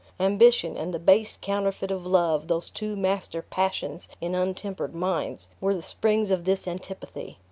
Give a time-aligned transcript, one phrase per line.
[0.19, 5.75] Ambition, and the base counterfeit of love, those two master passions in untempered minds, were
[5.75, 7.37] the springs of this antipathy.